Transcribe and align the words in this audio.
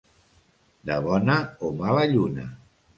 De 0.91 0.97
bona 1.05 1.37
o 1.65 1.67
mala 1.79 2.03
lluna. 2.13 2.45